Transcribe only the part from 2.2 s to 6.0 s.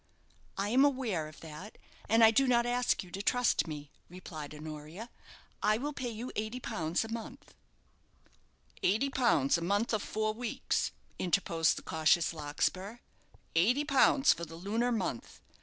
I do not ask you to trust me," replied Honoria. "I will